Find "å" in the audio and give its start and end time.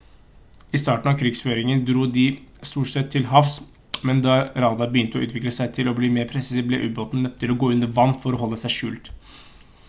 5.21-5.23, 7.57-7.61, 8.41-8.43